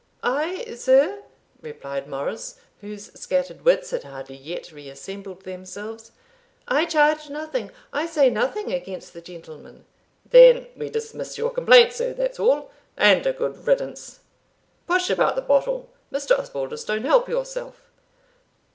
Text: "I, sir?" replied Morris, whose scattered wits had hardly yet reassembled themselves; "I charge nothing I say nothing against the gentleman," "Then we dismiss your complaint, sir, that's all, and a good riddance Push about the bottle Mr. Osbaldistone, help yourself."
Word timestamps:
"I, 0.23 0.65
sir?" 0.73 1.19
replied 1.61 2.07
Morris, 2.07 2.55
whose 2.79 3.11
scattered 3.13 3.63
wits 3.63 3.91
had 3.91 4.03
hardly 4.03 4.35
yet 4.35 4.71
reassembled 4.71 5.43
themselves; 5.43 6.11
"I 6.67 6.85
charge 6.85 7.29
nothing 7.29 7.69
I 7.93 8.07
say 8.07 8.31
nothing 8.31 8.73
against 8.73 9.13
the 9.13 9.21
gentleman," 9.21 9.85
"Then 10.27 10.65
we 10.75 10.89
dismiss 10.89 11.37
your 11.37 11.51
complaint, 11.51 11.93
sir, 11.93 12.13
that's 12.13 12.39
all, 12.39 12.71
and 12.97 13.27
a 13.27 13.31
good 13.33 13.67
riddance 13.67 14.21
Push 14.87 15.11
about 15.11 15.35
the 15.35 15.41
bottle 15.43 15.87
Mr. 16.11 16.35
Osbaldistone, 16.35 17.03
help 17.05 17.29
yourself." 17.29 17.91